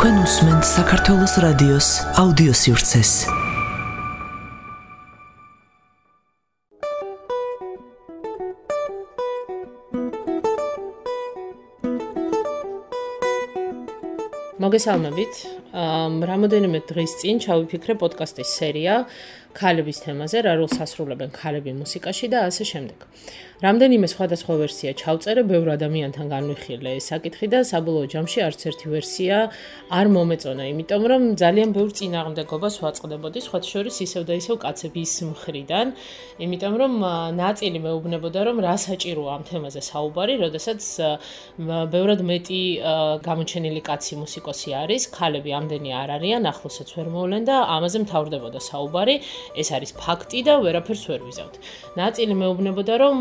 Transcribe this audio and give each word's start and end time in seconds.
თქვენ 0.00 0.20
უსმენთ 0.24 0.64
საქართველოს 0.64 1.34
რადიოს 1.44 1.88
აუდიო 2.20 2.54
სივრცეს. 2.56 3.10
მოგესალმებით. 14.64 15.59
ამ 15.70 16.24
რამოდენიმე 16.26 16.78
დღის 16.90 17.12
წინ 17.20 17.36
ჩავიფიქრე 17.44 17.94
პოდკასტის 18.02 18.50
სერია 18.58 18.94
ქალების 19.54 19.98
თემაზე, 20.06 20.46
რა 20.46 20.52
როლს 20.62 20.78
ასრულებენ 20.78 21.30
ქალები 21.34 21.74
მუსიკაში 21.74 22.26
და 22.30 22.46
ასე 22.46 22.64
შემდეგ. 22.70 22.98
რამდენიმე 23.60 24.06
სხვადასხვა 24.08 24.54
ვერსია 24.56 24.90
ჩავწერე, 24.96 25.42
ბევრ 25.44 25.68
ადამიანთან 25.76 26.26
განვიხილე 26.32 26.90
ეს 26.96 27.06
საკითხი 27.12 27.46
და 27.52 27.58
საბოლოო 27.68 28.06
ჯამში 28.08 28.40
არც 28.46 28.60
ერთი 28.70 28.86
ვერსია 28.94 29.36
არ 29.92 30.06
მომეწონა, 30.16 30.64
იმიტომ 30.72 31.02
რომ 31.12 31.22
ძალიან 31.42 31.68
ბევრ 31.76 31.90
წინააღმდეგობას 31.98 32.74
ვაწყდებოდი, 32.80 33.38
სხვა 33.44 33.58
შორის 33.60 33.96
ისევ 34.06 34.22
და 34.30 34.34
ისევ 34.40 34.56
კაცების 34.64 35.12
მხრიდან, 35.28 35.86
იმიტომ 36.46 36.74
რომ 36.80 36.92
ნაწილი 37.36 37.78
მეუბნებოდა, 37.84 38.40
რომ 38.48 38.56
რა 38.64 38.74
საჭიროა 38.80 39.30
ამ 39.36 39.42
თემაზე 39.50 39.82
საუბარი, 39.90 40.34
როდესაც 40.40 40.80
ბევრად 41.92 42.20
მეტი 42.30 42.62
გამოჩენილი 43.28 43.80
კაცი 43.84 44.14
მუსიკოსი 44.24 44.70
არის, 44.82 45.02
ქალები 45.12 45.50
ამდენი 45.60 45.90
არ 46.00 46.10
არიან, 46.16 46.42
ახლოსაც 46.52 46.88
ვერ 46.96 47.08
მოვლენ 47.14 47.42
და 47.46 47.56
ამაზე 47.76 47.98
მთავრდებოდა 48.04 48.60
საუბარი. 48.70 49.14
ეს 49.60 49.68
არის 49.76 49.90
ფაქტი 50.00 50.40
და 50.48 50.54
ვერაფერს 50.64 51.04
ვერ 51.10 51.20
ვიზავთ. 51.28 51.54
ნაწილი 52.00 52.34
მეუბნებოდა, 52.40 52.94
რომ 53.04 53.16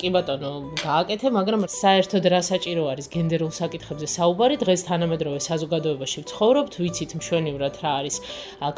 კი 0.00 0.08
ბატონო, 0.14 0.50
გააკეთე, 0.82 1.26
მაგრამ 1.38 1.60
საერთოდ 1.68 2.24
რა 2.32 2.40
საჭირო 2.42 2.82
არის 2.92 3.06
გენდერულ 3.12 3.52
საკითხებზე 3.52 4.06
საუბარი? 4.08 4.56
დღეს 4.62 4.80
თანამედროვე 4.88 5.38
საზოგადოებაში 5.48 6.18
ვცხოვრობთ, 6.24 6.72
ვიცით 6.82 7.10
მშვენივრად 7.18 7.74
რა 7.82 7.92
არის 8.00 8.16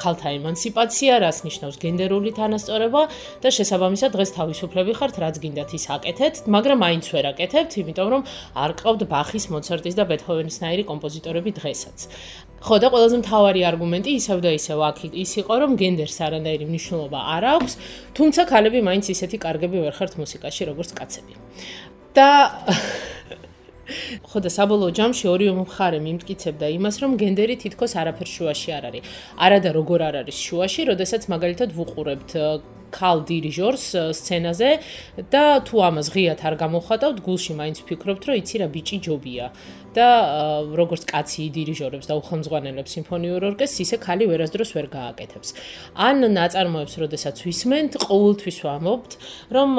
ქალთა 0.02 0.28
ემანციპაცია, 0.40 1.12
რას 1.24 1.38
ნიშნავს 1.46 1.76
გენდერული 1.84 2.30
თანასწორობა 2.34 3.02
და 3.42 3.48
შესაბამისად 3.56 4.10
დღეს 4.16 4.30
თავისუფლები 4.38 4.92
ხართ, 4.98 5.14
რაც 5.22 5.36
გინდათ 5.44 5.70
ის 5.78 5.84
აკეთეთ, 5.96 6.34
მაგრამ 6.50 6.78
მაინც 6.84 7.04
ვერ 7.14 7.24
აკეთებთ, 7.32 7.72
იმიტომ 7.80 8.08
რომ 8.10 8.22
არ 8.56 8.70
ყავთ 8.80 9.02
ბახის, 9.12 9.44
მოცარტის 9.54 9.94
და 9.98 10.04
ბეთჰოვენის-ნაირი 10.10 10.84
კომპოზიტორები 10.90 11.50
დღესაც. 11.60 11.98
ხო 12.60 12.76
და 12.76 12.88
ყველაზე 12.92 13.16
მთავარი 13.24 13.60
არგუმენტი 13.70 14.10
ისევ 14.20 14.38
და 14.44 14.50
ისევ 14.52 14.78
აქ 14.90 14.98
ის 15.16 15.32
იყო 15.40 15.54
რომ 15.64 15.72
გენდერს 15.80 16.16
არანაირი 16.26 16.64
მნიშვნელობა 16.68 17.20
არ 17.34 17.44
აქვს, 17.56 17.72
თუმცა 18.16 18.42
ქალები 18.52 18.80
მაინც 18.84 19.04
ისეთი 19.16 19.36
კარგები 19.40 19.76
ვერ 19.84 19.94
ხართ 19.96 20.12
მუსიკაში 20.20 20.62
როგორც 20.68 20.90
კაცები. 20.92 21.34
და 22.14 22.28
ხო 24.24 24.38
და 24.44 24.50
საბოლოო 24.50 24.90
ჯამში 24.98 25.26
ორივე 25.30 25.54
მხარე 25.64 25.98
მიმტკიცებდა 26.06 26.66
იმას, 26.76 26.96
რომ 27.02 27.10
გენდერი 27.20 27.54
თითქოს 27.62 27.92
არაფერ 28.00 28.28
შუაში 28.34 28.70
არ 28.76 28.84
არის. 28.90 29.02
არადა 29.44 29.70
როგორ 29.78 30.00
არ 30.08 30.14
არის 30.22 30.36
შუაში, 30.46 30.80
როდესაც 30.90 31.22
მაგალითად 31.32 31.70
ვუყურებთ 31.76 32.30
ქალ 32.90 33.22
დირიჟორს 33.22 33.86
სცენაზე 34.18 34.70
და 35.30 35.62
თუ 35.62 35.76
ამას 35.88 36.10
ღიათ 36.10 36.40
არ 36.42 36.54
გამოხატავთ, 36.58 37.18
გულში 37.22 37.54
მაინც 37.54 37.76
ვფიქრობთ, 37.86 38.22
რომ 38.26 38.34
იცი 38.42 38.56
რა 38.60 38.68
ბიჭი 38.74 38.98
ჯობია. 39.06 39.46
და 39.90 40.06
როგორც 40.70 41.02
კაცი 41.02 41.50
დირიჟორებს 41.50 42.06
და 42.06 42.14
უხელმძღვანელებს 42.22 42.94
სიმფონიურ 42.94 43.42
ორკესტრს, 43.50 43.82
ისე 43.82 43.96
ქალი 43.98 44.24
ვერასდროს 44.30 44.70
ვერ 44.76 44.86
გააკეთებს. 44.86 45.48
ან 45.98 46.30
ნაწარმოებს, 46.30 46.94
როდესაც 47.02 47.36
ვისმენთ, 47.42 47.98
ყოველთვის 48.06 48.58
ვამბობთ, 48.66 49.10
რომ 49.50 49.70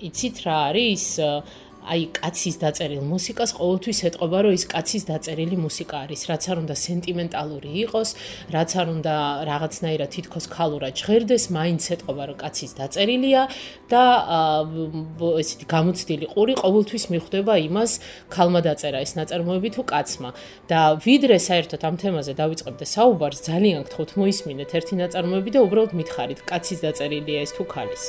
იცით 0.00 0.36
რა 0.48 0.56
არის 0.72 1.04
აი 1.84 2.02
კაცის 2.16 2.56
დაწერილ 2.64 3.02
მუსიკას 3.04 3.50
ყოველთვის 3.58 3.98
ეტყობა 4.08 4.38
რომ 4.44 4.52
ის 4.56 4.64
კაცის 4.72 5.04
დაწერილი 5.10 5.56
მუსიკა 5.60 5.96
არის. 6.04 6.20
რაც 6.30 6.42
არ 6.50 6.56
უნდა 6.64 6.74
სენტიმენტალური 6.86 7.70
იყოს 7.84 8.08
რაც 8.56 8.70
არ 8.80 8.86
უნდა 8.96 9.14
რაღაცნაირად 9.50 10.10
თითქოს 10.16 10.46
ქალურად 10.56 10.94
ჟღერდეს 11.00 11.44
მაინც 11.56 11.82
ეტყობა 11.94 12.22
რომ 12.28 12.36
კაცის 12.42 12.72
დაწერილია 12.80 13.42
და 13.92 14.02
ესეთი 15.44 15.66
გამოცდილი 15.74 16.26
ყური 16.32 16.54
ყოველთვის 16.64 17.04
მიხვდება 17.12 17.54
იმას 17.68 17.92
ქალმა 18.34 18.60
დაწერა 18.68 18.98
ეს 19.04 19.12
ნაწარმოები 19.20 19.68
თუ 19.76 19.82
კაცმა. 19.92 20.30
და 20.70 20.80
ვიდრე 21.04 21.36
საერთოდ 21.48 21.82
ამ 21.88 21.96
თემაზე 22.00 22.32
დავიწყებდე 22.40 22.86
საუბარს 22.94 23.40
ძალიან 23.48 23.80
გთხოვთ 23.88 24.10
მოისმინეთ 24.20 24.70
ერთი 24.78 24.94
ნაწარმოები 25.02 25.50
და 25.54 25.60
უბრალოდ 25.66 25.92
მითხარით 26.00 26.40
კაცის 26.48 26.80
დაწერილია 26.86 27.44
ეს 27.44 27.52
თუ 27.56 27.64
ქალის 27.74 28.04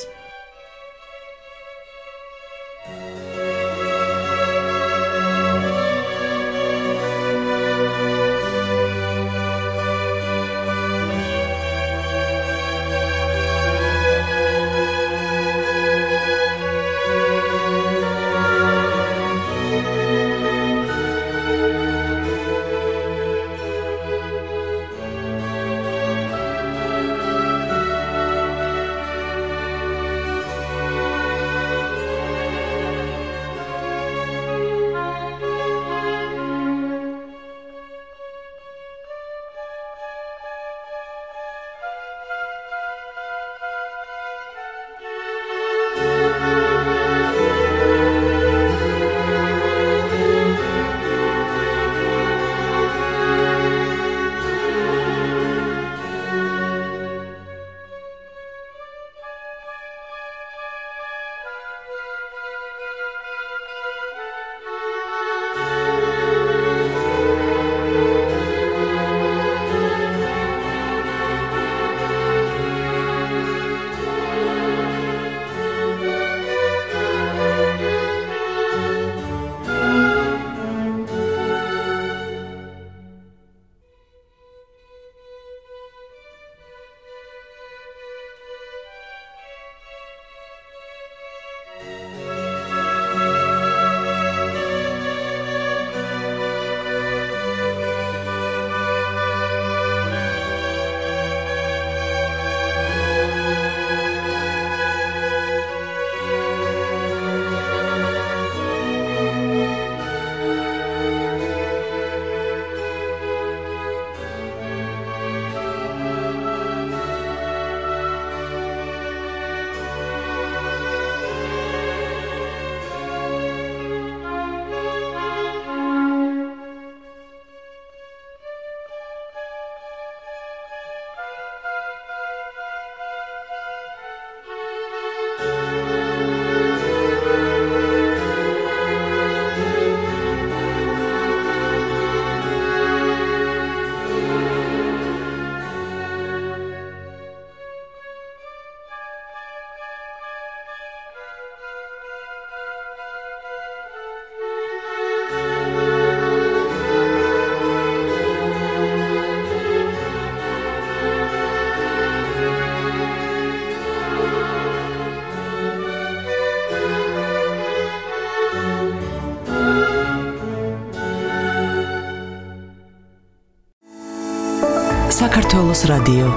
საქართველოს 175.16 175.80
რადიო 175.88 176.28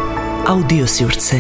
აუდიოსივრცე 0.52 1.38